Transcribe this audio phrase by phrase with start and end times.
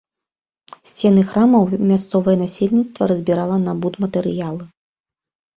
[0.91, 4.63] Сцены храмаў мясцовае насельніцтва разбірала на будматэрыялы.